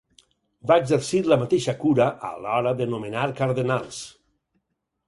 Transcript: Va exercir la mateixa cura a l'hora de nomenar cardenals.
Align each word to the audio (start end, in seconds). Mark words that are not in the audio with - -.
Va 0.71 0.77
exercir 0.83 1.19
la 1.33 1.37
mateixa 1.41 1.75
cura 1.83 2.09
a 2.31 2.35
l'hora 2.47 2.75
de 2.81 2.89
nomenar 2.95 3.31
cardenals. 3.43 4.03